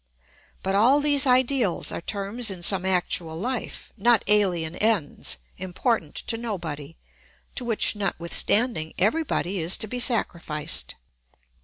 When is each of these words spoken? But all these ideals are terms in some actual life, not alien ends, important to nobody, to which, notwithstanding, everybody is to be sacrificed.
But 0.63 0.73
all 0.73 0.99
these 0.99 1.27
ideals 1.27 1.91
are 1.91 2.01
terms 2.01 2.49
in 2.49 2.63
some 2.63 2.87
actual 2.87 3.37
life, 3.37 3.93
not 3.95 4.23
alien 4.25 4.75
ends, 4.77 5.37
important 5.59 6.15
to 6.25 6.37
nobody, 6.37 6.97
to 7.53 7.63
which, 7.63 7.95
notwithstanding, 7.95 8.95
everybody 8.97 9.59
is 9.59 9.77
to 9.77 9.85
be 9.85 9.99
sacrificed. 9.99 10.95